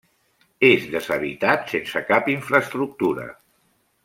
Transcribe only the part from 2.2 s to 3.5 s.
infraestructura.